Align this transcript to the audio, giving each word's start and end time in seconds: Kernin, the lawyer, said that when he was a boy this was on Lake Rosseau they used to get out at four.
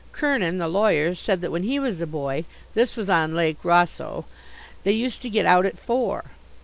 Kernin, 0.13 0.57
the 0.57 0.67
lawyer, 0.67 1.13
said 1.13 1.41
that 1.41 1.51
when 1.51 1.61
he 1.61 1.77
was 1.77 2.01
a 2.01 2.07
boy 2.07 2.45
this 2.73 2.95
was 2.95 3.07
on 3.07 3.35
Lake 3.35 3.63
Rosseau 3.63 4.25
they 4.81 4.93
used 4.93 5.21
to 5.21 5.29
get 5.29 5.45
out 5.45 5.63
at 5.67 5.77
four. 5.77 6.23